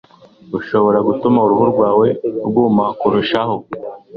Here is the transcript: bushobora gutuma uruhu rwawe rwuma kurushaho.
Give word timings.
bushobora 0.51 0.99
gutuma 1.07 1.37
uruhu 1.41 1.65
rwawe 1.73 2.07
rwuma 2.47 2.85
kurushaho. 2.99 3.55